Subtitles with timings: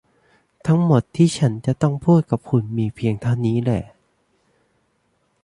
[0.67, 3.83] ทั้งหมดที่ฉันจะต้องพูดกับคุณมีเพียงเท่านี้แหล่ะ!